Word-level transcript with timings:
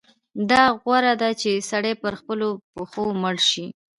دا 0.49 0.63
غوره 0.81 1.13
ده 1.21 1.29
چې 1.41 1.65
سړی 1.69 1.93
پر 2.01 2.13
خپلو 2.19 2.49
پښو 2.73 3.05
مړ 3.21 3.35
شي. 3.49 3.65